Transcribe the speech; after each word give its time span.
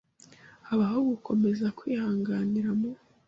Habaho 0.67 0.99
gukomeza 1.11 1.65
kwihanganira 1.77 2.69
mu 2.79 2.89